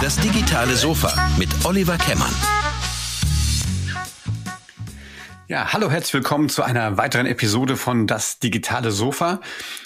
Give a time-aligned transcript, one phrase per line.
[0.00, 2.34] Das digitale Sofa mit Oliver Kemmern.
[5.46, 9.40] Ja, hallo, herzlich willkommen zu einer weiteren Episode von Das digitale Sofa.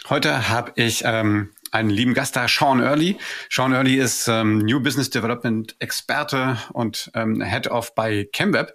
[0.09, 3.19] Heute habe ich ähm, einen lieben Gast da, Sean Early.
[3.51, 8.75] Sean Early ist ähm, New Business Development Experte und ähm, Head of bei ChemWeb.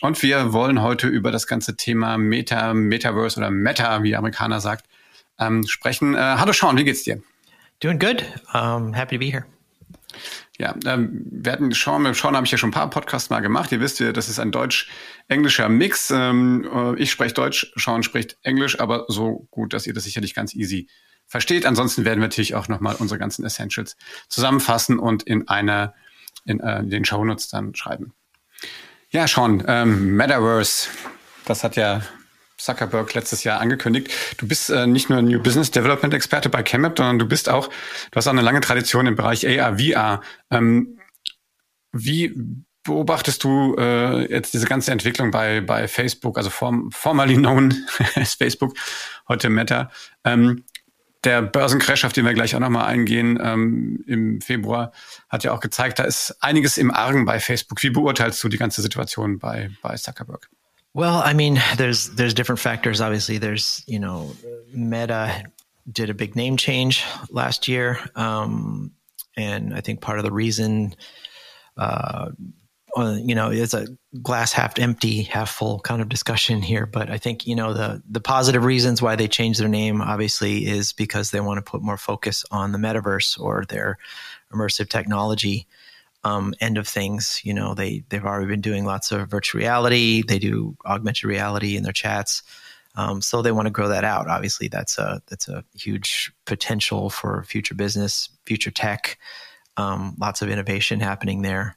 [0.00, 4.86] Und wir wollen heute über das ganze Thema Meta, Metaverse oder Meta, wie Amerikaner sagt,
[5.38, 6.14] ähm, sprechen.
[6.14, 7.20] Äh, hallo Sean, wie geht's dir?
[7.80, 8.24] Doing good.
[8.54, 9.46] Um, happy to be here.
[10.58, 13.40] Ja, ähm, wir hatten Sean, mit Sean habe ich ja schon ein paar Podcasts mal
[13.40, 13.70] gemacht.
[13.72, 16.10] Ihr wisst ja, das ist ein deutsch-englischer Mix.
[16.10, 20.34] Ähm, äh, ich spreche Deutsch, Sean spricht Englisch, aber so gut, dass ihr das sicherlich
[20.34, 20.88] ganz easy
[21.26, 21.66] versteht.
[21.66, 23.96] Ansonsten werden wir natürlich auch nochmal unsere ganzen Essentials
[24.28, 25.94] zusammenfassen und in einer
[26.46, 28.14] in äh, den Shownotes dann schreiben.
[29.10, 30.88] Ja, Sean, ähm, Metaverse,
[31.44, 32.02] das hat ja
[32.58, 34.10] Zuckerberg letztes Jahr angekündigt.
[34.38, 37.68] Du bist äh, nicht nur New Business Development Experte bei ChemApp, sondern du bist auch,
[37.68, 40.22] du hast auch eine lange Tradition im Bereich AR, VR.
[40.50, 40.98] Ähm,
[41.92, 42.34] wie
[42.82, 47.74] beobachtest du äh, jetzt diese ganze Entwicklung bei, bei Facebook, also form, formerly known
[48.14, 48.74] as Facebook,
[49.28, 49.90] heute Meta?
[50.24, 50.64] Ähm,
[51.24, 54.92] der Börsencrash, auf den wir gleich auch nochmal eingehen, ähm, im Februar,
[55.28, 57.82] hat ja auch gezeigt, da ist einiges im Argen bei Facebook.
[57.82, 60.48] Wie beurteilst du die ganze Situation bei, bei Zuckerberg?
[60.96, 63.02] Well, I mean, there's there's different factors.
[63.02, 64.34] Obviously, there's you know,
[64.72, 65.44] Meta
[65.92, 68.92] did a big name change last year, um,
[69.36, 70.94] and I think part of the reason,
[71.76, 72.30] uh,
[72.96, 73.88] uh, you know, it's a
[74.22, 76.86] glass half empty, half full kind of discussion here.
[76.86, 80.64] But I think you know the the positive reasons why they changed their name obviously
[80.64, 83.98] is because they want to put more focus on the metaverse or their
[84.50, 85.66] immersive technology
[86.26, 87.40] um, end of things.
[87.44, 90.22] You know, they they've already been doing lots of virtual reality.
[90.26, 92.42] They do augmented reality in their chats.
[92.96, 94.26] Um, so they want to grow that out.
[94.26, 99.18] Obviously, that's a that's a huge potential for future business, future tech.
[99.76, 101.76] Um, lots of innovation happening there.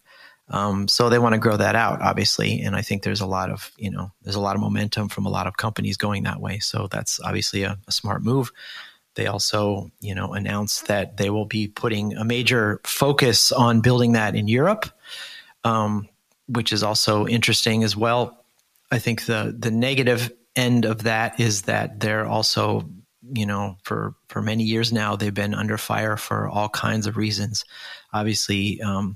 [0.52, 3.52] Um, so they want to grow that out, obviously, and I think there's a lot
[3.52, 6.41] of you know there's a lot of momentum from a lot of companies going that
[6.41, 6.57] way.
[6.57, 8.52] So that's obviously a, a smart move.
[9.16, 14.14] They also, you know, announced that they will be putting a major focus on building
[14.14, 14.86] that in Europe,
[15.64, 16.08] um,
[16.47, 18.44] which is also interesting as well.
[18.92, 22.90] I think the the negative end of that is that they're also,
[23.34, 27.18] you know, for for many years now they've been under fire for all kinds of
[27.18, 27.66] reasons.
[28.14, 29.16] Obviously, um,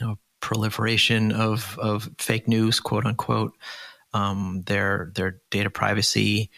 [0.00, 3.56] you know, proliferation of of fake news, quote unquote.
[4.12, 6.50] Um, their their data privacy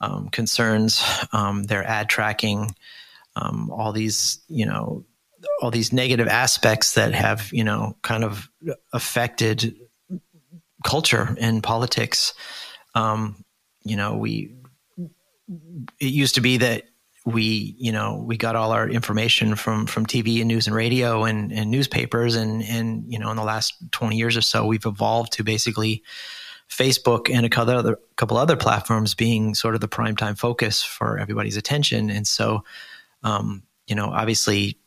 [0.00, 2.74] um, concerns, um, their ad tracking,
[3.36, 5.04] um, all these, you know,
[5.60, 8.48] all these negative aspects that have, you know, kind of
[8.92, 9.76] affected
[10.84, 12.34] culture and politics.
[12.94, 13.44] Um,
[13.84, 14.54] you know, we,
[16.00, 16.84] it used to be that
[17.24, 21.24] we, you know, we got all our information from, from TV and news and radio
[21.24, 22.36] and, and newspapers.
[22.36, 26.02] And, and, you know, in the last 20 years or so, we've evolved to basically,
[26.68, 30.82] Facebook and a couple other couple other platforms being sort of the prime time focus
[30.82, 32.10] for everybody's attention.
[32.10, 32.64] And so,
[33.22, 34.78] um, you know, obviously,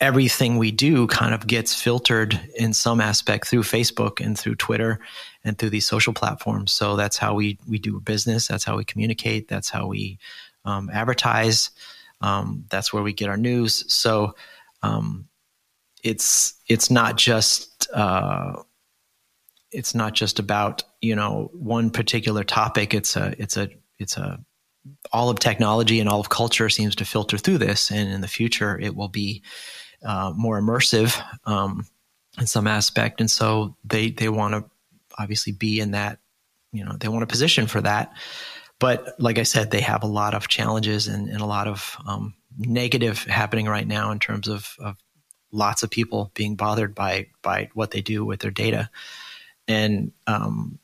[0.00, 5.00] everything we do kind of gets filtered in some aspect through Facebook and through Twitter
[5.44, 6.72] and through these social platforms.
[6.72, 8.48] So that's how we we do business.
[8.48, 9.48] That's how we communicate.
[9.48, 10.18] That's how we
[10.64, 11.70] um, advertise.
[12.20, 13.84] Um, that's where we get our news.
[13.92, 14.34] So
[14.82, 15.28] um,
[16.02, 18.62] it's it's not just uh,
[19.74, 22.94] it's not just about you know one particular topic.
[22.94, 23.68] It's a it's a
[23.98, 24.40] it's a
[25.12, 28.28] all of technology and all of culture seems to filter through this, and in the
[28.28, 29.42] future it will be
[30.04, 31.86] uh, more immersive um,
[32.38, 33.20] in some aspect.
[33.20, 34.64] And so they they want to
[35.18, 36.18] obviously be in that
[36.72, 38.12] you know they want a position for that.
[38.78, 41.96] But like I said, they have a lot of challenges and, and a lot of
[42.06, 44.96] um, negative happening right now in terms of, of
[45.52, 48.90] lots of people being bothered by by what they do with their data
[49.68, 50.78] and um,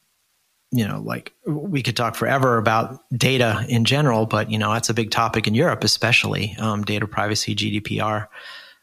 [0.72, 4.88] you know, like we could talk forever about data in general, but you know, that's
[4.88, 8.28] a big topic in Europe, especially um, data privacy, GDPR.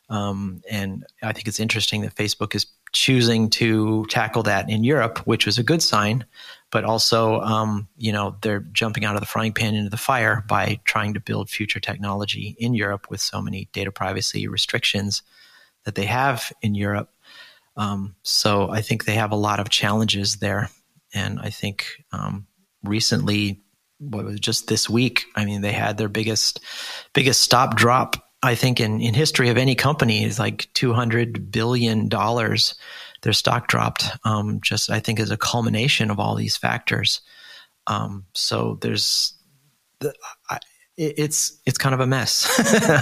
[0.10, 5.19] Um, and I think it's interesting that Facebook is choosing to tackle that in Europe,
[5.19, 6.25] which was a good sign.
[6.72, 10.44] But also, um, you know, they're jumping out of the frying pan into the fire
[10.48, 15.22] by trying to build future technology in Europe with so many data privacy restrictions
[15.86, 17.10] that they have in Europe.
[17.77, 20.69] Um, so I think they have a lot of challenges there.
[21.13, 22.47] And I think um,
[22.83, 23.62] recently,
[24.00, 25.25] what was just this week?
[25.35, 26.59] I mean, they had their biggest
[27.13, 28.15] biggest stop drop.
[28.44, 32.75] I think in, in history of any company is like two hundred billion dollars.
[33.24, 34.06] Their stock dropped.
[34.25, 37.21] Um, just I think as a culmination of all these factors.
[37.88, 39.33] Um, so there's,
[40.00, 40.13] the,
[40.50, 40.59] I,
[40.97, 42.47] it, it's it's kind of a mess,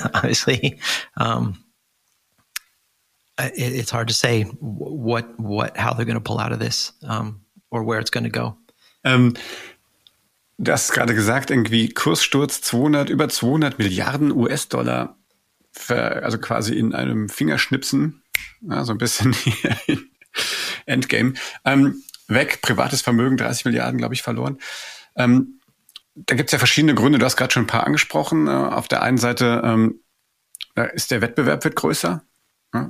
[0.13, 0.79] obviously.
[1.17, 1.64] Um,
[3.37, 7.41] it's hard to say what what how they're going to pull out of this um,
[7.69, 8.57] or where it's going to go.
[9.03, 9.33] Um,
[10.57, 15.17] du hast gerade gesagt, irgendwie Kurssturz 200 über 200 Milliarden US-Dollar,
[15.89, 18.23] also quasi in einem Fingerschnipsen,
[18.61, 19.35] ja, so ein bisschen
[20.85, 21.33] Endgame.
[21.65, 24.59] Ähm, weg, privates Vermögen, 30 Milliarden, glaube ich, verloren.
[25.15, 25.59] Ähm,
[26.15, 28.47] da gibt es ja verschiedene Gründe, du hast gerade schon ein paar angesprochen.
[28.47, 29.99] Äh, auf der einen Seite ähm,
[30.93, 32.23] ist der Wettbewerb wird größer.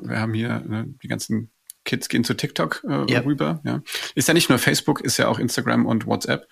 [0.03, 1.51] Wir haben hier ne, die ganzen
[1.83, 3.25] Kids gehen zu TikTok äh, yep.
[3.25, 3.61] rüber.
[3.63, 3.81] Ja.
[4.15, 6.47] Ist ja nicht nur Facebook, ist ja auch Instagram und WhatsApp.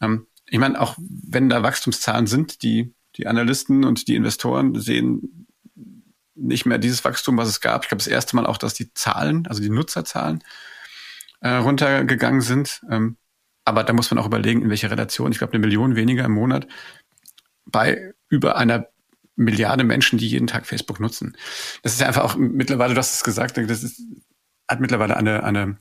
[0.00, 5.46] Ähm, ich meine, auch wenn da Wachstumszahlen sind, die, die Analysten und die Investoren sehen
[6.34, 7.84] nicht mehr dieses Wachstum, was es gab.
[7.84, 10.44] Ich glaube, das erste Mal auch, dass die Zahlen, also die Nutzerzahlen,
[11.40, 12.82] äh, runtergegangen sind.
[12.90, 13.16] Ähm,
[13.64, 15.32] aber da muss man auch überlegen, in welcher Relation.
[15.32, 16.68] Ich glaube, eine Million weniger im Monat
[17.64, 18.86] bei über einer
[19.36, 21.36] Milliarde Menschen, die jeden Tag Facebook nutzen.
[21.82, 24.02] Das ist ja einfach auch mittlerweile, du hast es gesagt, das ist,
[24.68, 25.78] hat mittlerweile eine, eine,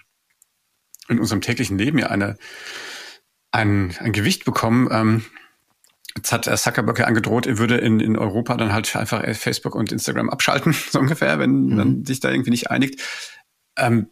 [1.07, 2.38] in unserem täglichen Leben ja eine,
[3.52, 4.90] ein, ein Gewicht bekommen.
[4.92, 5.25] Ähm,
[6.18, 9.92] Jetzt hat Zuckerberg ja angedroht, er würde in, in Europa dann halt einfach Facebook und
[9.92, 11.75] Instagram abschalten, so ungefähr, wenn mhm.
[11.75, 13.02] man sich da irgendwie nicht einigt.
[13.78, 14.07] Ähm,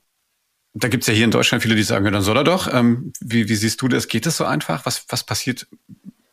[0.73, 2.71] da gibt's ja hier in Deutschland viele, die sagen, ja, dann soll er doch.
[2.73, 4.07] Ähm, wie, wie siehst du das?
[4.07, 4.85] Geht das so einfach?
[4.85, 5.67] Was, was passiert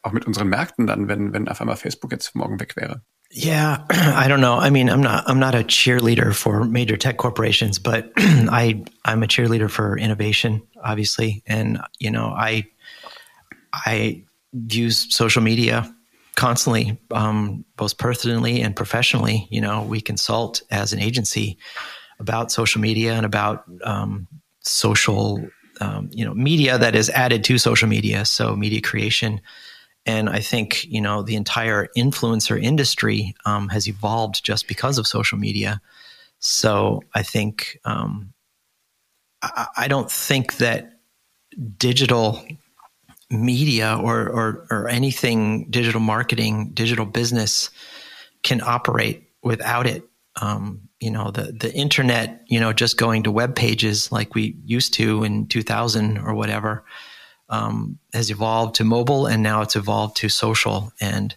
[0.03, 3.03] auch mit unseren Märkten dann, wenn, wenn auf einmal Facebook jetzt morgen weg wäre?
[3.33, 4.59] Yeah, I don't know.
[4.59, 9.23] I mean, I'm not I'm not a cheerleader for major tech corporations, but I I'm
[9.23, 11.43] a cheerleader for innovation, obviously.
[11.47, 12.67] And you know, I
[13.73, 15.95] I use social media
[16.35, 19.47] constantly, um, both personally and professionally.
[19.51, 21.57] You know, we consult as an agency
[22.19, 24.27] about social media and about um,
[24.61, 25.41] social,
[25.81, 28.25] um, you know, media that is added to social media.
[28.25, 29.41] So media creation.
[30.07, 35.07] And I think, you know, the entire influencer industry um, has evolved just because of
[35.07, 35.81] social media.
[36.39, 38.33] So I think, um,
[39.43, 41.01] I, I don't think that
[41.77, 42.43] digital
[43.31, 47.71] media or, or, or anything digital marketing, digital business
[48.43, 50.05] can operate without it.
[50.41, 54.55] Um, you know the the internet you know just going to web pages like we
[54.65, 56.85] used to in 2000 or whatever
[57.51, 61.37] um, has evolved to mobile and now it's evolved to social and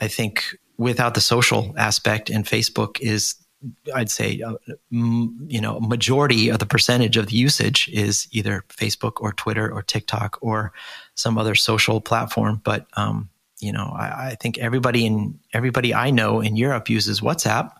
[0.00, 3.34] i think without the social aspect and facebook is
[3.94, 4.54] i'd say uh,
[4.92, 9.70] m- you know majority of the percentage of the usage is either facebook or twitter
[9.70, 10.72] or tiktok or
[11.14, 13.28] some other social platform but um,
[13.60, 17.72] you know I, I think everybody in everybody i know in europe uses whatsapp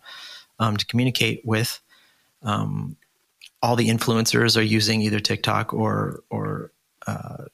[0.61, 1.81] um, to communicate with.
[2.43, 2.97] Um,
[3.63, 6.71] all the influencers are using either TikTok or or
[7.07, 7.45] uh,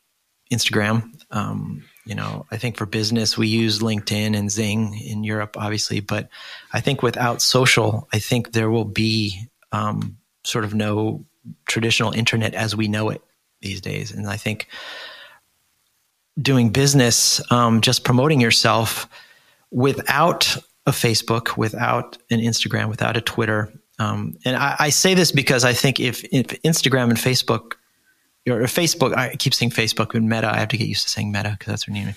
[0.53, 1.13] Instagram.
[1.31, 6.01] Um, you know, I think for business we use LinkedIn and Xing in Europe, obviously,
[6.01, 6.29] but
[6.73, 11.25] I think without social, I think there will be um, sort of no
[11.67, 13.23] traditional internet as we know it
[13.61, 14.13] these days.
[14.13, 14.69] And I think
[16.41, 19.09] doing business, um, just promoting yourself
[19.71, 20.57] without
[20.87, 23.73] a Facebook, without an Instagram, without a Twitter.
[23.99, 27.76] Um, and I, I, say this because I think if, if Instagram and Facebook,
[28.49, 31.33] or Facebook, I keep saying Facebook and Meta, I have to get used to saying
[31.33, 32.15] Meta because that's her name.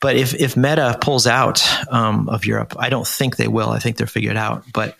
[0.00, 3.70] But if, if Meta pulls out um, of Europe, I don't think they will.
[3.70, 4.64] I think they're figured out.
[4.72, 4.96] But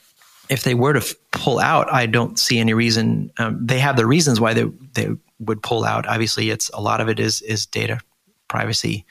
[0.48, 3.30] if they were to f- pull out, I don't see any reason.
[3.36, 6.06] Um, they have the reasons why they they would pull out.
[6.06, 8.00] Obviously, it's a lot of it is is data
[8.48, 9.04] privacy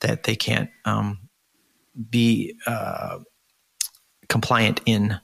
[0.00, 1.20] that they can't um,
[2.10, 3.18] be uh,
[4.28, 5.18] compliant in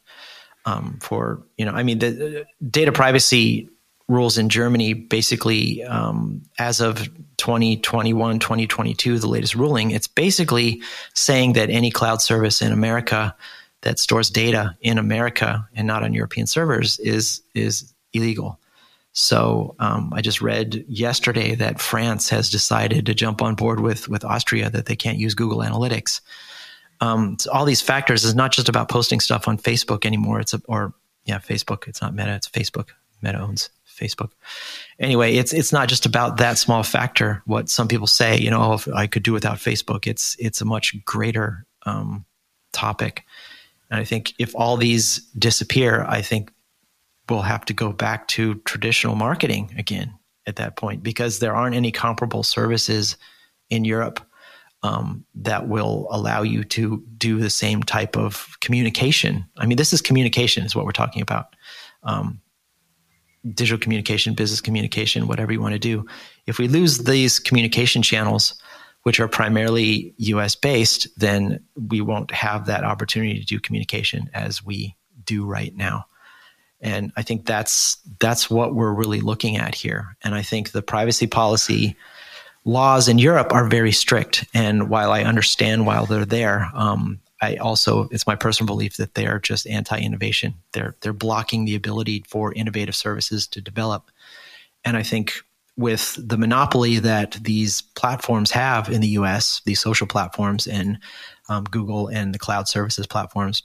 [0.66, 3.70] um, for you know i mean the data privacy
[4.08, 7.08] rules in germany basically um, as of
[7.38, 10.80] 2021 2022 the latest ruling it's basically
[11.14, 13.34] saying that any cloud service in america
[13.82, 18.58] that stores data in america and not on european servers is is illegal
[19.18, 24.10] so um, I just read yesterday that France has decided to jump on board with
[24.10, 26.20] with Austria that they can't use Google Analytics
[27.00, 30.40] um, so all these factors is not just about posting stuff on Facebook anymore.
[30.40, 30.94] It's a, or
[31.24, 31.88] yeah, Facebook.
[31.88, 32.34] It's not Meta.
[32.34, 32.90] It's Facebook.
[33.22, 34.30] Meta owns Facebook.
[34.98, 37.42] Anyway, it's it's not just about that small factor.
[37.46, 40.06] What some people say, you know, oh, if I could do without Facebook.
[40.06, 42.24] It's it's a much greater um,
[42.72, 43.24] topic.
[43.90, 46.52] And I think if all these disappear, I think
[47.28, 50.12] we'll have to go back to traditional marketing again
[50.46, 53.16] at that point because there aren't any comparable services
[53.70, 54.20] in Europe
[54.82, 59.44] um, that will allow you to do the same type of communication.
[59.56, 61.56] I mean, this is communication, is what we're talking about.
[62.04, 62.40] Um,
[63.54, 66.06] digital communication, business communication, whatever you want to do.
[66.46, 68.60] If we lose these communication channels,
[69.02, 74.64] which are primarily US based, then we won't have that opportunity to do communication as
[74.64, 76.06] we do right now.
[76.80, 80.16] And I think that's that's what we're really looking at here.
[80.22, 81.96] And I think the privacy policy
[82.64, 84.44] laws in Europe are very strict.
[84.52, 89.14] And while I understand while they're there, um, I also it's my personal belief that
[89.14, 90.54] they are just anti-innovation.
[90.72, 94.10] They're they're blocking the ability for innovative services to develop.
[94.84, 95.34] And I think
[95.76, 100.98] with the monopoly that these platforms have in the US, these social platforms and
[101.48, 103.62] um, Google and the cloud services platforms,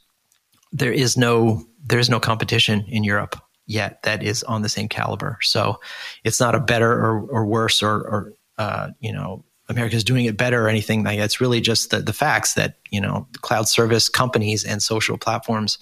[0.71, 4.89] there is no there is no competition in Europe yet that is on the same
[4.89, 5.37] caliber.
[5.41, 5.79] So
[6.23, 10.37] it's not a better or, or worse or, or uh, you know America's doing it
[10.37, 11.19] better or anything like.
[11.19, 15.77] It's really just the, the facts that you know cloud service companies and social platforms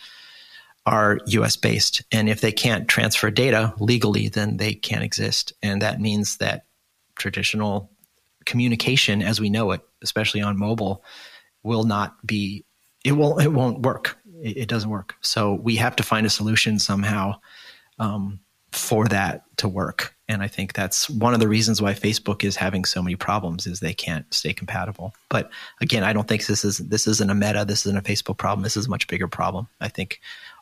[0.85, 2.03] are US based.
[2.11, 5.53] And if they can't transfer data legally, then they can't exist.
[5.61, 6.65] And that means that
[7.15, 7.91] traditional
[8.45, 11.03] communication as we know it, especially on mobile,
[11.63, 12.65] will not be
[13.03, 14.17] it won't it won't work.
[14.41, 15.15] It, it doesn't work.
[15.21, 17.35] So we have to find a solution somehow
[17.97, 18.39] um,
[18.71, 20.15] for that to work.
[20.29, 23.65] And I think that's one of the reasons why Facebook is having so many problems
[23.65, 25.11] is they can't stay compatible.
[25.27, 25.49] But
[25.81, 28.63] again, I don't think this is this isn't a meta, this isn't a Facebook problem.
[28.63, 29.67] This is a much bigger problem.
[29.81, 30.21] I think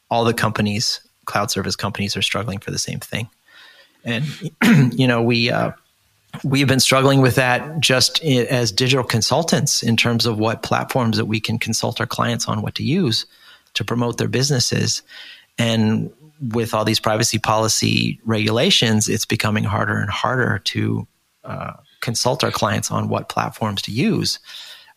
[0.09, 3.29] all the companies, cloud service companies, are struggling for the same thing.
[4.05, 4.25] And
[4.97, 5.73] you know, we uh,
[6.45, 11.25] we've been struggling with that just as digital consultants in terms of what platforms that
[11.25, 13.25] we can consult our clients on what to use
[13.73, 15.01] to promote their businesses.
[15.57, 21.07] And with all these privacy policy regulations, it's becoming harder and harder to
[21.43, 24.39] uh, consult our clients on what platforms to use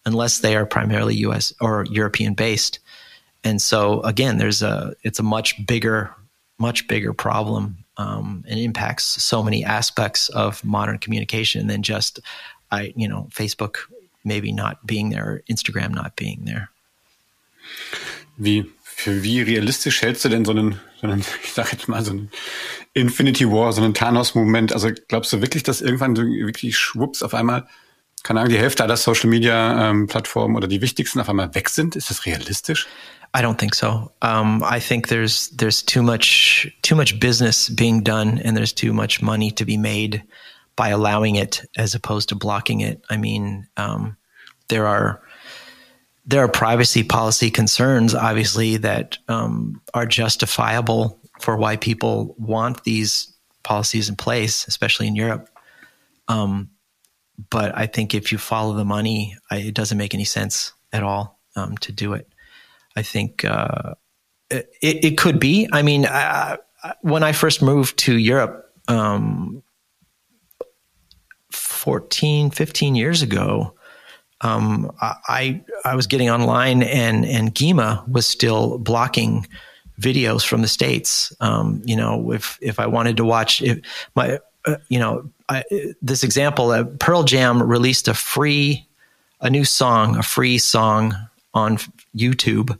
[0.04, 2.78] unless they are primarily US or European based.
[3.44, 6.14] And so again, there's a it's a much bigger,
[6.58, 12.20] much bigger problem, um, and impacts so many aspects of modern communication than just,
[12.70, 13.76] I you know, Facebook
[14.24, 16.68] maybe not being there, Instagram not being there.
[18.36, 22.04] Wie für wie realistisch hältst du denn so einen, so einen ich sag jetzt mal
[22.04, 22.30] so einen
[22.94, 24.72] Infinity War, so einen Thanos-Moment?
[24.72, 27.66] Also glaubst du wirklich, dass irgendwann so wirklich schwupps auf einmal
[28.22, 31.70] keine Ahnung, die Hälfte aller Social Media ähm, Plattformen oder die wichtigsten auf einmal weg
[31.70, 31.96] sind?
[31.96, 32.86] Ist das realistisch?
[33.34, 34.10] I don't think so.
[34.22, 38.92] Um, I think there's there's too much too much business being done, and there's too
[38.92, 40.22] much money to be made
[40.76, 43.02] by allowing it as opposed to blocking it.
[43.08, 44.16] I mean, um,
[44.68, 45.22] there are
[46.30, 53.32] there are privacy policy concerns, obviously, that um, are justifiable for why people want these
[53.64, 55.48] policies in place, especially in Europe.
[56.28, 56.70] Um,
[57.50, 61.02] but I think if you follow the money, I, it doesn't make any sense at
[61.02, 62.32] all um, to do it.
[62.94, 63.94] I think uh,
[64.50, 65.68] it, it, could be.
[65.72, 66.58] I mean, I,
[67.00, 69.62] when I first moved to Europe um,
[71.50, 73.74] 14, 15 years ago,
[74.42, 79.46] um, I I was getting online and and GEMA was still blocking
[80.00, 81.32] videos from the states.
[81.40, 83.80] Um, you know, if if I wanted to watch if
[84.14, 85.64] my uh, you know I,
[86.00, 88.86] this example, uh, Pearl Jam released a free
[89.40, 91.14] a new song, a free song
[91.54, 91.78] on
[92.14, 92.78] YouTube,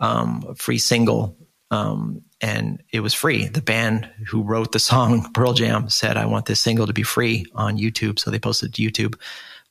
[0.00, 1.36] um, a free single,
[1.70, 3.46] um, and it was free.
[3.48, 7.02] The band who wrote the song, Pearl Jam, said, "I want this single to be
[7.02, 9.14] free on YouTube," so they posted to YouTube.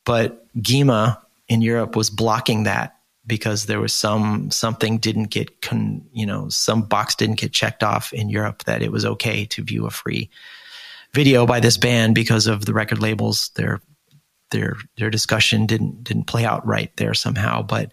[0.09, 2.97] But GEMA in Europe was blocking that
[3.27, 7.83] because there was some something didn't get con, you know some box didn't get checked
[7.83, 10.27] off in Europe that it was okay to view a free
[11.13, 13.81] video by this band because of the record labels their
[14.49, 17.91] their their discussion didn't didn't play out right there somehow but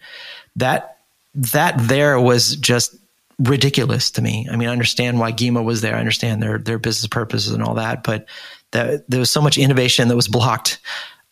[0.57, 1.01] that
[1.35, 2.97] that there was just
[3.39, 4.49] ridiculous to me.
[4.51, 5.97] I mean, I understand why gema was there.
[5.97, 8.27] I understand their their business purposes and all that, but
[8.71, 10.81] that there was so much innovation that was blocked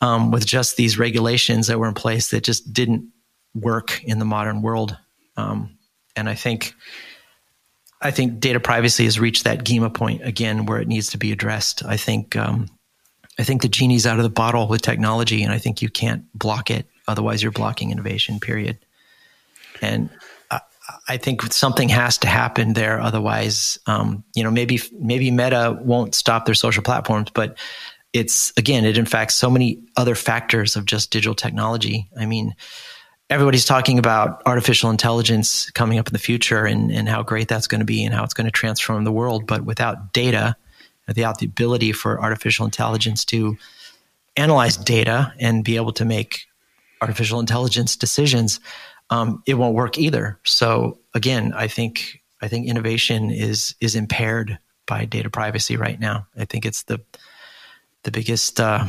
[0.05, 3.09] um, with just these regulations that were in place that just didn't
[3.55, 4.99] work in the modern world.
[5.39, 5.79] Um,
[6.15, 6.75] and I think
[8.03, 11.33] I think data privacy has reached that GEMA point again where it needs to be
[11.33, 11.83] addressed.
[11.87, 12.69] I think um,
[13.39, 16.31] I think the genie's out of the bottle with technology, and I think you can't
[16.39, 16.87] block it.
[17.09, 18.41] Otherwise, you're blocking innovation.
[18.41, 18.77] Period.
[19.81, 20.11] And
[20.51, 20.61] I,
[21.09, 23.01] I think something has to happen there.
[23.01, 27.57] Otherwise, um, you know, maybe maybe Meta won't stop their social platforms, but
[28.15, 32.09] it's again, it in fact so many other factors of just digital technology.
[32.17, 32.55] I mean,
[33.29, 37.67] everybody's talking about artificial intelligence coming up in the future and, and how great that's
[37.67, 39.47] going to be and how it's going to transform the world.
[39.47, 40.57] But without data,
[41.09, 43.59] without the ability for artificial intelligence to
[44.37, 46.47] analyze data and be able to make
[47.01, 48.61] artificial intelligence decisions,
[49.11, 50.39] um, it won't work either.
[50.45, 56.27] So again, I think I think innovation is is impaired by data privacy right now.
[56.39, 57.01] I think it's the
[58.05, 58.87] the biggest uh,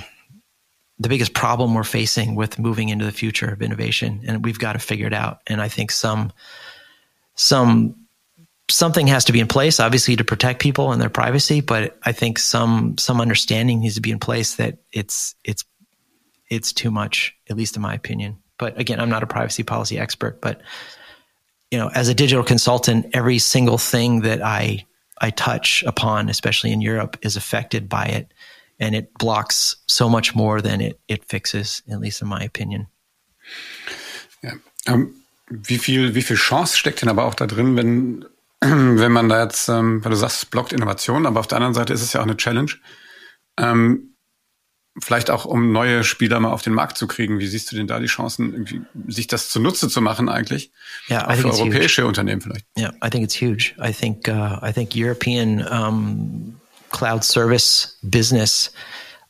[0.99, 4.73] the biggest problem we're facing with moving into the future of innovation, and we've got
[4.73, 5.41] to figure it out.
[5.47, 6.31] And I think some
[7.35, 7.95] some
[8.69, 11.61] something has to be in place, obviously, to protect people and their privacy.
[11.61, 15.65] But I think some some understanding needs to be in place that it's it's
[16.49, 18.37] it's too much, at least in my opinion.
[18.57, 20.61] But again, I'm not a privacy policy expert, but
[21.71, 24.85] you know, as a digital consultant, every single thing that I
[25.19, 28.33] I touch upon, especially in Europe, is affected by it,
[28.79, 32.87] and it blocks so much more than it it fixes, at least in my opinion.
[34.41, 34.53] Ja.
[34.87, 35.13] Um,
[35.49, 38.25] wie viel wie viel Chance steckt denn aber auch da drin, wenn
[38.61, 41.73] wenn man da jetzt, ähm, weil du sagst, es blockt Innovation, aber auf der anderen
[41.73, 42.71] Seite ist es ja auch eine Challenge.
[43.57, 44.15] Ähm,
[44.99, 47.39] vielleicht auch, um neue Spieler mal auf den Markt zu kriegen.
[47.39, 50.71] Wie siehst du denn da die Chancen, sich das zunutze zu machen eigentlich?
[51.07, 52.07] Ja, auch für europäische huge.
[52.07, 52.65] Unternehmen vielleicht.
[52.77, 53.73] Yeah, I think it's huge.
[53.77, 56.59] I think uh, I think European um,
[56.95, 58.69] cloud service business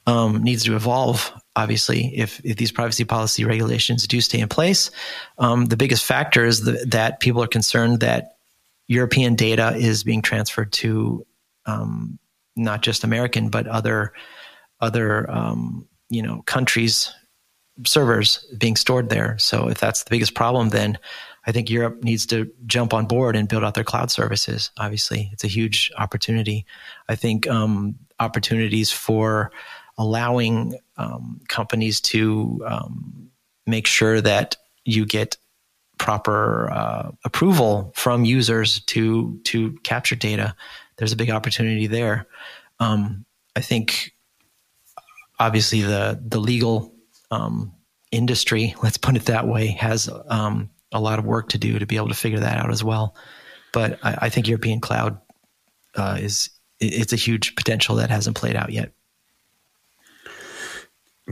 [0.05, 1.31] um, needs to evolve.
[1.55, 4.91] Obviously, if, if these privacy policy regulations do stay in place,
[5.39, 8.37] um, the biggest factor is the, that people are concerned that
[8.87, 11.25] European data is being transferred to
[11.65, 12.19] um,
[12.55, 14.13] not just American but other
[14.79, 17.11] other um, you know countries
[17.83, 19.37] servers being stored there.
[19.39, 20.99] So if that's the biggest problem, then
[21.47, 24.71] I think Europe needs to jump on board and build out their cloud services.
[24.77, 26.65] Obviously, it's a huge opportunity.
[27.07, 29.51] I think um, opportunities for
[29.97, 33.29] allowing um, companies to um,
[33.65, 35.37] make sure that you get
[35.97, 40.55] proper uh, approval from users to to capture data.
[40.97, 42.27] There's a big opportunity there.
[42.79, 43.25] Um,
[43.55, 44.13] I think
[45.39, 46.93] obviously the the legal
[47.31, 47.73] um,
[48.11, 51.85] industry, let's put it that way, has um, a lot of work to do to
[51.85, 53.15] be able to figure that out as well.
[53.71, 55.19] But I, I think European cloud
[55.95, 56.49] uh, is
[56.79, 58.91] it's a huge potential that hasn't played out yet.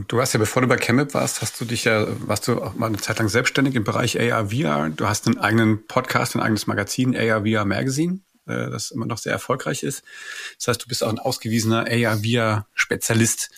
[0.08, 2.74] Du hast ja, bevor du bei Chemip warst, hast du dich ja, warst du auch
[2.74, 4.90] mal eine Zeit lang selbstständig im Bereich AR, VR.
[4.90, 9.18] Du hast einen eigenen Podcast, ein eigenes Magazin, AR, VR Magazine, äh, das immer noch
[9.18, 10.02] sehr erfolgreich ist.
[10.58, 13.50] Das heißt, du bist auch ein ausgewiesener AR, VR Spezialist.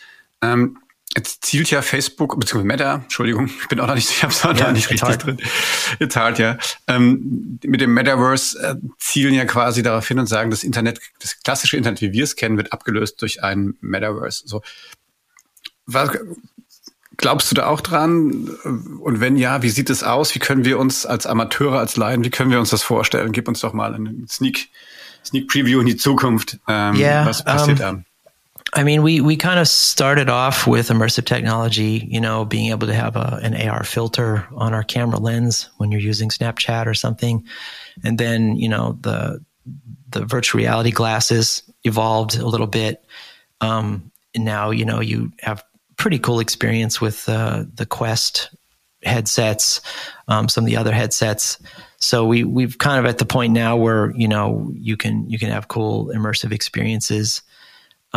[0.42, 0.78] Ähm,
[1.14, 4.52] jetzt zielt ja Facebook, beziehungsweise Meta, Entschuldigung, ich bin auch noch nicht, ich hab's auch
[4.52, 5.24] noch ja, nicht richtig hart.
[5.24, 5.38] drin.
[5.98, 6.58] Jetzt halt, ja.
[6.86, 11.40] Ähm, mit dem Metaverse äh, zielen ja quasi darauf hin und sagen, das Internet, das
[11.42, 14.42] klassische Internet, wie wir es kennen, wird abgelöst durch ein Metaverse.
[14.46, 14.62] So.
[15.86, 16.10] Was,
[17.16, 18.48] glaubst du da auch dran?
[19.00, 20.34] Und wenn ja, wie sieht es aus?
[20.34, 23.32] Wie können wir uns als Amateure, als Laien, wie können wir uns das vorstellen?
[23.32, 24.68] Gib uns doch mal einen Sneak,
[25.24, 26.58] Sneak Preview in die Zukunft.
[26.68, 28.04] Ähm, yeah, was passiert um, da?
[28.76, 32.86] I mean, we we kind of started off with immersive technology, you know, being able
[32.86, 36.92] to have a, an AR filter on our camera lens when you're using Snapchat or
[36.92, 37.42] something,
[38.04, 39.42] and then you know the
[40.10, 43.02] the virtual reality glasses evolved a little bit.
[43.62, 45.64] Um, and now you know you have
[45.96, 48.54] pretty cool experience with uh, the Quest
[49.04, 49.80] headsets,
[50.28, 51.58] um, some of the other headsets.
[51.96, 55.38] So we we've kind of at the point now where you know you can you
[55.38, 57.40] can have cool immersive experiences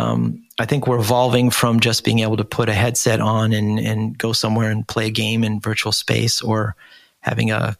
[0.00, 3.78] um, I think we're evolving from just being able to put a headset on and,
[3.78, 6.74] and go somewhere and play a game in virtual space or
[7.20, 7.76] having a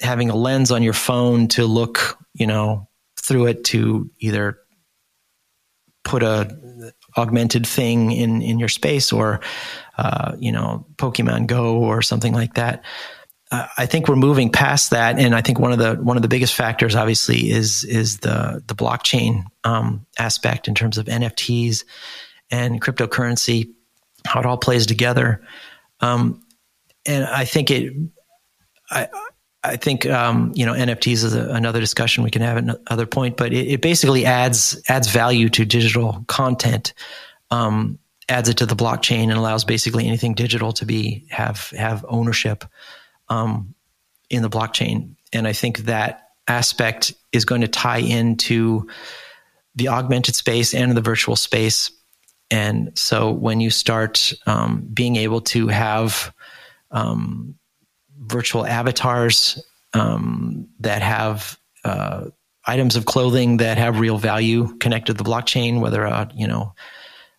[0.00, 4.58] having a lens on your phone to look, you know, through it to either
[6.04, 9.40] put a augmented thing in in your space or
[9.96, 12.84] uh, you know Pokemon Go or something like that.
[13.50, 16.28] I think we're moving past that, and I think one of the one of the
[16.28, 21.84] biggest factors, obviously, is is the the blockchain um, aspect in terms of NFTs
[22.50, 23.72] and cryptocurrency,
[24.26, 25.42] how it all plays together.
[26.00, 26.42] Um,
[27.06, 27.94] and I think it,
[28.90, 29.08] I
[29.64, 33.06] I think um, you know NFTs is a, another discussion we can have at another
[33.06, 36.92] point, but it, it basically adds adds value to digital content.
[37.50, 42.04] Um, adds it to the blockchain and allows basically anything digital to be have have
[42.10, 42.62] ownership
[43.28, 43.74] um,
[44.30, 45.16] in the blockchain.
[45.32, 48.88] And I think that aspect is going to tie into
[49.74, 51.90] the augmented space and the virtual space.
[52.50, 56.32] And so when you start um, being able to have
[56.90, 57.54] um,
[58.18, 59.62] virtual avatars
[59.92, 62.26] um, that have uh,
[62.66, 66.74] items of clothing that have real value connected to the blockchain, whether a you know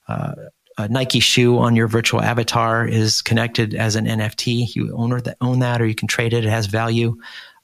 [0.08, 0.34] uh,
[0.80, 4.76] a Nike shoe on your virtual avatar is connected as an NFT.
[4.76, 6.46] You own that, own that, or you can trade it.
[6.46, 7.18] It has value.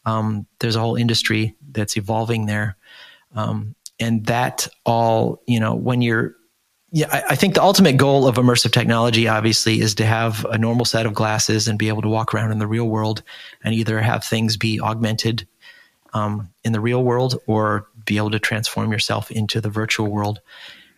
[0.05, 2.75] Um, there's a whole industry that's evolving there,
[3.33, 6.35] um, and that all you know when you're.
[6.91, 10.57] Yeah, I, I, think the ultimate goal of immersive technology, obviously, is to have a
[10.57, 13.23] normal set of glasses and be able to walk around in the real world,
[13.63, 15.47] and either have things be augmented
[16.13, 20.41] um, in the real world or be able to transform yourself into the virtual world.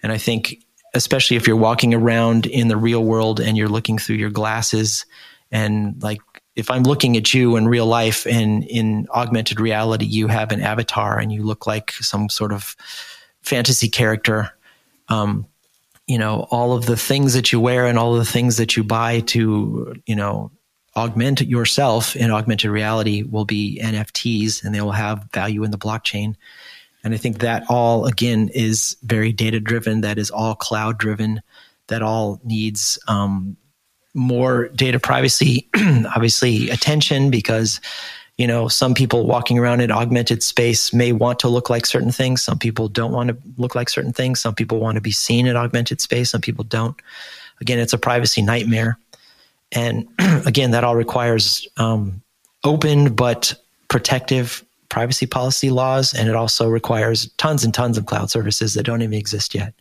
[0.03, 3.97] And I think especially if you're walking around in the real world and you're looking
[3.97, 5.05] through your glasses
[5.51, 6.21] and like
[6.57, 10.59] if I'm looking at you in real life and in augmented reality, you have an
[10.59, 12.75] avatar and you look like some sort of
[13.43, 14.51] fantasy character.
[15.07, 15.45] Um,
[16.07, 18.75] you know, all of the things that you wear and all of the things that
[18.75, 20.51] you buy to, you know,
[20.95, 25.77] augment yourself in augmented reality will be NFTs and they will have value in the
[25.77, 26.35] blockchain.
[27.07, 31.41] And I think that all, again, is very data driven, that is all cloud driven,
[31.87, 33.55] that all needs um,
[34.13, 35.69] more data privacy,
[36.13, 37.79] obviously, attention because
[38.37, 42.11] you know some people walking around in augmented space may want to look like certain
[42.11, 42.43] things.
[42.43, 44.41] Some people don't want to look like certain things.
[44.41, 46.31] Some people want to be seen in augmented space.
[46.31, 47.01] Some people don't.
[47.61, 48.99] Again it's a privacy nightmare.
[49.71, 50.09] And
[50.45, 52.21] again that all requires um,
[52.65, 53.55] open but
[53.87, 58.83] protective privacy policy laws, and it also requires tons and tons of cloud services that
[58.83, 59.73] don't even exist yet.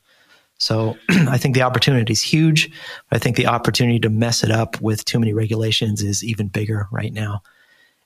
[0.59, 2.71] So I think the opportunity is huge.
[3.11, 6.89] I think the opportunity to mess it up with too many regulations is even bigger
[6.91, 7.43] right now.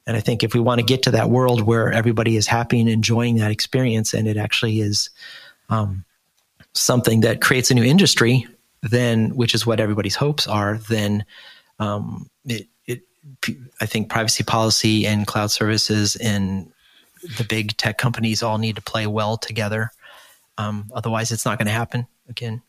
[0.06, 2.80] And I think if we want to get to that world where everybody is happy
[2.80, 5.10] and enjoying that experience, and it actually is
[5.68, 6.04] um,
[6.74, 8.46] something that creates a new industry,
[8.82, 11.24] then which is what everybody's hopes are, then
[11.78, 13.02] um, it, it,
[13.80, 16.72] I think privacy policy and cloud services and
[17.22, 19.90] the big tech companies all need to play well together.
[20.58, 22.62] Um, otherwise, it's not going to happen again.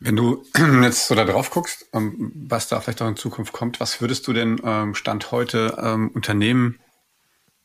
[0.00, 0.44] Wenn du
[0.82, 4.26] jetzt so da drauf guckst, ähm, was da vielleicht auch in Zukunft kommt, was würdest
[4.26, 6.78] du denn ähm, Stand heute ähm, Unternehmen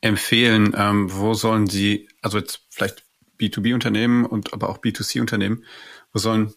[0.02, 0.74] empfehlen?
[1.14, 3.06] wo sollen sie, also jetzt vielleicht
[3.40, 5.64] B2B-Unternehmen und aber auch B2C-Unternehmen,
[6.12, 6.54] wo sollen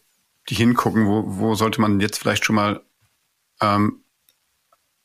[0.49, 1.07] die hingucken?
[1.07, 2.83] Wo, wo sollte man jetzt vielleicht schon mal
[3.61, 4.03] ein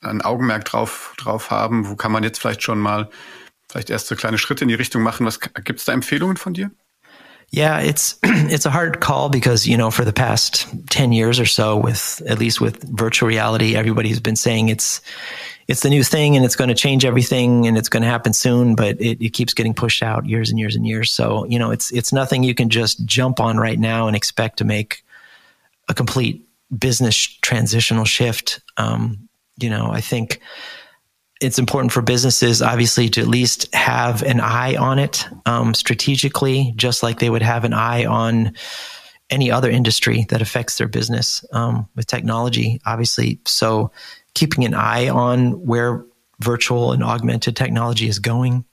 [0.01, 1.88] Augenmerk drauf, drauf haben?
[1.88, 3.12] Wo kann man jetzt vielleicht schon mal
[3.71, 5.25] vielleicht kleine Schritte in die Richtung machen.
[5.25, 6.71] Was gibt es da Empfehlungen von dir?
[7.53, 11.45] Yeah, it's it's a hard call because you know for the past ten years or
[11.45, 15.01] so, with at least with virtual reality, everybody's been saying it's
[15.67, 18.34] it's the new thing and it's going to change everything and it's going to happen
[18.34, 21.12] soon, but it, it keeps getting pushed out years and years and years.
[21.12, 24.57] So you know, it's it's nothing you can just jump on right now and expect
[24.57, 25.03] to make
[25.89, 28.62] a complete business transitional shift.
[28.77, 30.39] Um, you know, I think
[31.41, 36.71] it's important for businesses, obviously, to at least have an eye on it um, strategically,
[36.75, 38.54] just like they would have an eye on
[39.32, 43.39] any other industry that affects their business um, with technology, obviously.
[43.45, 43.91] So,
[44.36, 46.06] keeping an eye on where
[46.39, 48.63] virtual and augmented technology is going,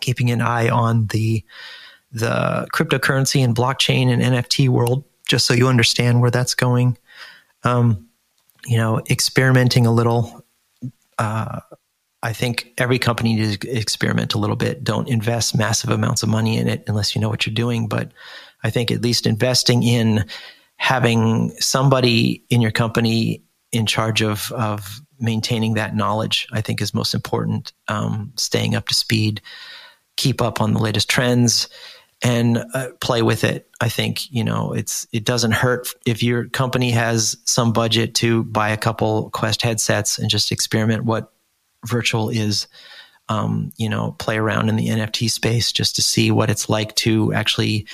[0.00, 1.44] keeping an eye on the
[2.12, 6.96] the cryptocurrency and blockchain and NFT world, just so you understand where that's going.
[7.64, 8.08] Um,
[8.66, 10.44] you know, experimenting a little.
[11.18, 11.60] Uh,
[12.24, 14.82] I think every company needs to experiment a little bit.
[14.82, 17.86] Don't invest massive amounts of money in it unless you know what you're doing.
[17.86, 18.12] But
[18.62, 20.24] I think at least investing in
[20.76, 26.94] having somebody in your company in charge of of maintaining that knowledge, I think is
[26.94, 27.74] most important.
[27.88, 29.42] Um, staying up to speed,
[30.16, 31.68] keep up on the latest trends,
[32.22, 33.68] and uh, play with it.
[33.82, 38.44] I think you know it's it doesn't hurt if your company has some budget to
[38.44, 41.33] buy a couple Quest headsets and just experiment what
[41.86, 42.66] virtual is
[43.28, 46.94] um, you know play around in the nft space just to see what it's like
[46.96, 47.86] to actually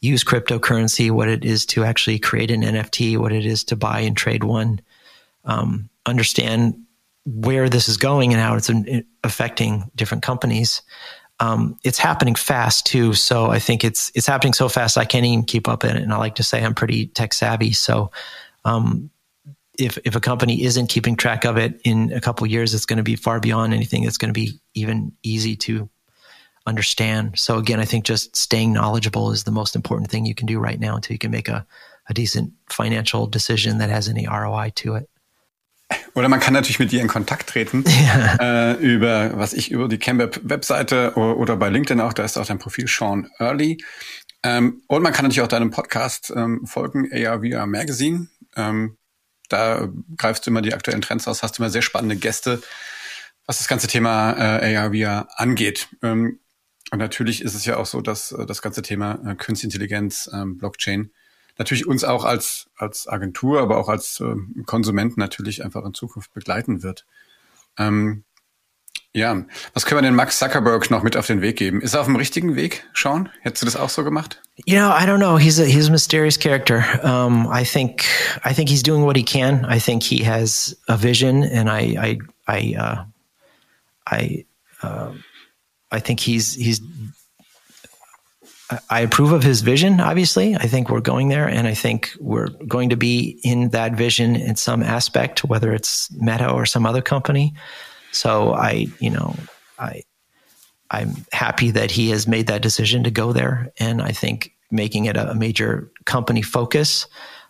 [0.00, 4.00] use cryptocurrency what it is to actually create an nft what it is to buy
[4.00, 4.80] and trade one.
[5.44, 6.84] Um, understand
[7.24, 8.70] where this is going and how it's
[9.22, 10.82] affecting different companies.
[11.40, 15.24] Um, it's happening fast too so i think it's it's happening so fast i can't
[15.24, 18.10] even keep up in it and i like to say i'm pretty tech savvy so
[18.64, 19.08] um,
[19.78, 22.98] if if a company isn't keeping track of it in a couple years, it's going
[22.98, 25.88] to be far beyond anything that's going to be even easy to
[26.66, 27.38] understand.
[27.38, 30.58] So again, I think just staying knowledgeable is the most important thing you can do
[30.58, 31.66] right now until you can make a,
[32.08, 35.08] a decent financial decision that has any ROI to it.
[36.14, 38.36] Oder man kann natürlich mit dir in Kontakt treten ja.
[38.40, 42.44] äh, über, was ich, über die Kemweb-Webseite oder, oder, bei LinkedIn auch, da ist auch
[42.44, 43.78] dein Profil Sean Earley.
[44.42, 48.28] Ähm, und man kann natürlich auch deinem Podcast ähm, folgen, ARVR Magazine.
[48.56, 48.98] Ähm,
[49.48, 52.62] da greifst du immer die aktuellen Trends aus, hast immer sehr spannende Gäste,
[53.46, 55.88] was das ganze Thema äh, AR, VR angeht.
[56.02, 56.40] Ähm,
[56.90, 60.30] und natürlich ist es ja auch so, dass äh, das ganze Thema äh, Künstliche Intelligenz,
[60.32, 61.10] ähm, Blockchain
[61.58, 66.32] natürlich uns auch als, als Agentur, aber auch als äh, Konsumenten natürlich einfach in Zukunft
[66.32, 67.04] begleiten wird.
[67.76, 68.24] Ähm,
[69.14, 69.42] ja,
[69.74, 71.80] was können wir denn Max Zuckerberg noch mit auf den Weg geben?
[71.80, 73.28] Ist er auf dem richtigen Weg, Sean?
[73.40, 74.40] Hättest du das auch so gemacht?
[74.66, 75.38] You know, I don't know.
[75.38, 76.84] He's a he's a mysterious character.
[77.02, 78.04] Um, I think
[78.44, 79.64] I think he's doing what he can.
[79.64, 83.04] I think he has a vision, and I I I uh,
[84.06, 84.44] I
[84.82, 85.12] uh,
[85.90, 86.80] I think he's he's
[88.90, 90.00] I approve of his vision.
[90.00, 93.92] Obviously, I think we're going there, and I think we're going to be in that
[93.92, 97.54] vision in some aspect, whether it's Meta or some other company.
[98.12, 99.34] So I, you know,
[99.78, 100.02] I,
[100.90, 105.06] I'm happy that he has made that decision to go there, and I think making
[105.06, 107.06] it a major company focus.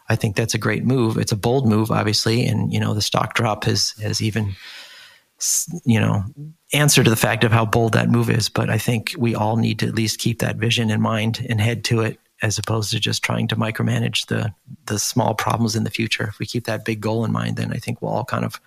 [0.08, 1.18] I think that's a great move.
[1.18, 4.56] It's a bold move, obviously, and you know the stock drop has has even
[5.84, 6.24] you know
[6.72, 8.48] answer to the fact of how bold that move is.
[8.48, 11.60] But I think we all need to at least keep that vision in mind and
[11.60, 14.52] head to it, as opposed to just trying to micromanage the
[14.86, 16.24] the small problems in the future.
[16.24, 18.60] If we keep that big goal in mind, then I think we'll all kind of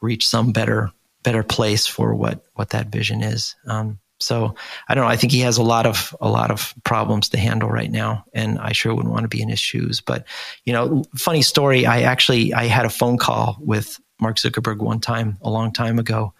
[0.00, 0.92] reach some better
[1.28, 3.54] better place for what what that vision is.
[3.66, 4.54] Um, so
[4.88, 5.10] I don't know.
[5.10, 8.24] I think he has a lot of a lot of problems to handle right now,
[8.32, 10.00] and I sure wouldn't want to be in his shoes.
[10.00, 10.24] But
[10.64, 11.84] you know, funny story.
[11.84, 15.98] I actually I had a phone call with Mark Zuckerberg one time a long time
[15.98, 16.32] ago.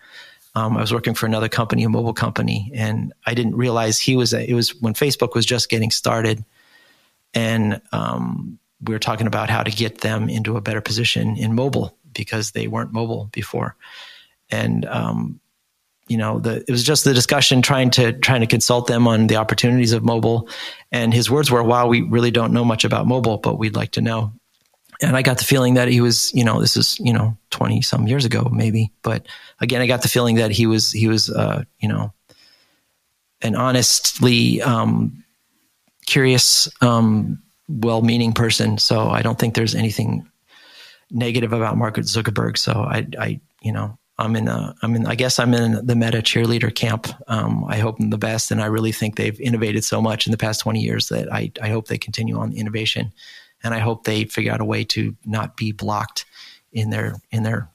[0.54, 4.16] Um, I was working for another company, a mobile company, and I didn't realize he
[4.16, 4.32] was.
[4.32, 6.42] A, it was when Facebook was just getting started,
[7.34, 11.54] and um, we were talking about how to get them into a better position in
[11.54, 13.76] mobile because they weren't mobile before,
[14.50, 15.40] and um,
[16.08, 19.26] you know, the, it was just the discussion trying to trying to consult them on
[19.26, 20.48] the opportunities of mobile.
[20.90, 23.92] And his words were, "Wow, we really don't know much about mobile, but we'd like
[23.92, 24.32] to know."
[25.00, 27.82] And I got the feeling that he was, you know, this is you know twenty
[27.82, 28.90] some years ago, maybe.
[29.02, 29.26] But
[29.60, 32.12] again, I got the feeling that he was he was, uh, you know,
[33.42, 35.24] an honestly um,
[36.06, 38.78] curious, um, well-meaning person.
[38.78, 40.26] So I don't think there's anything
[41.10, 42.56] negative about Mark Zuckerberg.
[42.56, 45.94] So I, I, you know, I'm in a, I'm in, I guess I'm in the
[45.94, 47.06] meta cheerleader camp.
[47.28, 48.50] Um, I hope them the best.
[48.50, 51.52] And I really think they've innovated so much in the past 20 years that I,
[51.62, 53.12] I hope they continue on the innovation.
[53.62, 56.24] And I hope they figure out a way to not be blocked
[56.72, 57.70] in their, in their,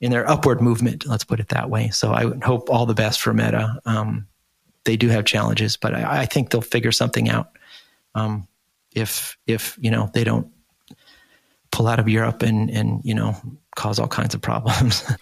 [0.00, 1.06] in their upward movement.
[1.06, 1.88] Let's put it that way.
[1.90, 3.80] So I would hope all the best for Meta.
[3.86, 4.26] Um,
[4.84, 7.56] they do have challenges, but I, I, think they'll figure something out.
[8.14, 8.46] Um,
[8.94, 10.48] if, if, you know, they don't
[11.72, 13.34] pull out of Europe and, and, you know,
[13.74, 15.04] cause all kinds of problems.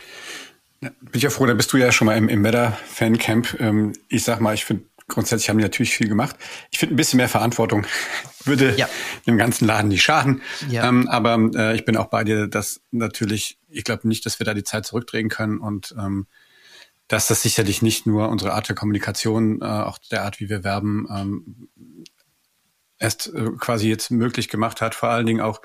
[0.80, 3.60] Bin ich ja froh, da bist du ja schon mal im, im Meta-Fan-Camp.
[3.60, 6.34] Ähm, ich sag mal, ich finde, grundsätzlich haben die natürlich viel gemacht.
[6.72, 7.86] Ich finde, ein bisschen mehr Verantwortung
[8.44, 8.88] würde ja.
[9.26, 10.42] dem ganzen Laden nicht schaden.
[10.68, 10.88] Ja.
[10.88, 14.44] Ähm, aber äh, ich bin auch bei dir, dass natürlich, ich glaube nicht, dass wir
[14.44, 16.26] da die Zeit zurückdrehen können und ähm,
[17.06, 20.64] dass das sicherlich nicht nur unsere Art der Kommunikation, äh, auch der Art, wie wir
[20.64, 21.68] werben, ähm,
[22.98, 25.60] erst äh, quasi jetzt möglich gemacht hat, vor allen Dingen auch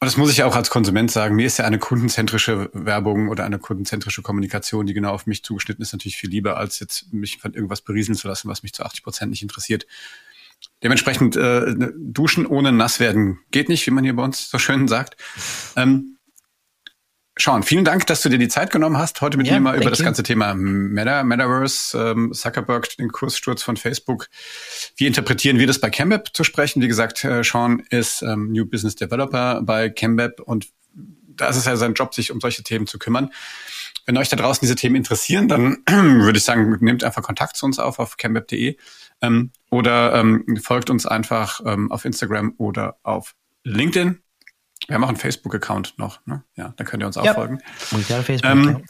[0.00, 1.34] und das muss ich auch als Konsument sagen.
[1.36, 5.82] Mir ist ja eine kundenzentrische Werbung oder eine kundenzentrische Kommunikation, die genau auf mich zugeschnitten
[5.82, 8.84] ist, natürlich viel lieber, als jetzt mich von irgendwas berieseln zu lassen, was mich zu
[8.84, 9.86] 80 Prozent nicht interessiert.
[10.82, 14.88] Dementsprechend äh, duschen ohne nass werden geht nicht, wie man hier bei uns so schön
[14.88, 15.16] sagt.
[15.76, 16.13] Ähm,
[17.36, 19.76] Sean, vielen Dank, dass du dir die Zeit genommen hast, heute mit yeah, mir mal
[19.76, 20.04] über das you.
[20.04, 24.28] ganze Thema Meta, Metaverse, ähm, Zuckerberg, den Kurssturz von Facebook.
[24.96, 26.80] Wie interpretieren wir das bei Cambep zu sprechen?
[26.80, 30.68] Wie gesagt, äh, Sean ist ähm, New Business Developer bei Cambep und
[31.36, 33.32] da ist es ja sein Job, sich um solche Themen zu kümmern.
[34.06, 37.66] Wenn euch da draußen diese Themen interessieren, dann würde ich sagen, nehmt einfach Kontakt zu
[37.66, 38.76] uns auf auf cambep.de
[39.22, 44.20] ähm, oder ähm, folgt uns einfach ähm, auf Instagram oder auf LinkedIn.
[44.86, 46.42] Wir haben auch einen Facebook-Account noch, ne?
[46.56, 47.36] Ja, da könnt ihr uns auch yep.
[47.36, 47.60] folgen.
[48.44, 48.84] Ähm,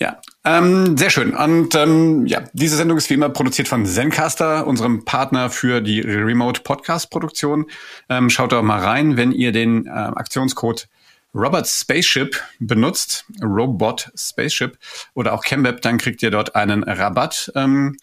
[0.00, 1.34] ja, ähm, sehr schön.
[1.34, 6.00] Und ähm, ja, diese Sendung ist wie immer produziert von Zencaster, unserem Partner für die
[6.00, 7.66] Remote Podcast Produktion.
[8.08, 10.88] Ähm, schaut doch mal rein, wenn ihr den äh, Aktionscode
[11.34, 14.78] Robert Spaceship benutzt, Robot Spaceship
[15.14, 17.52] oder auch Chemweb, dann kriegt ihr dort einen Rabatt.
[17.54, 17.96] Ähm,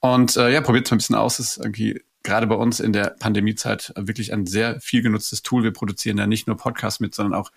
[0.00, 1.38] und äh, ja, probiert es mal ein bisschen aus.
[1.38, 5.62] Es ist irgendwie gerade bei uns in der Pandemiezeit wirklich ein sehr viel genutztes Tool.
[5.62, 7.52] Wir produzieren da nicht nur Podcasts mit, sondern auch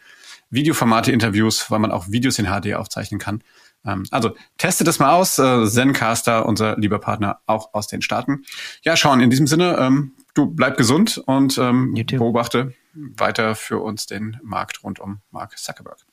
[0.49, 3.41] Videoformate, Interviews, weil man auch Videos in HD aufzeichnen kann.
[3.85, 5.39] Ähm, also testet das mal aus.
[5.39, 8.43] Äh, Zencaster, unser lieber Partner, auch aus den Staaten.
[8.83, 9.21] Ja, schauen.
[9.21, 14.83] In diesem Sinne, ähm, du bleib gesund und ähm, beobachte weiter für uns den Markt
[14.83, 16.06] rund um Mark Zuckerberg.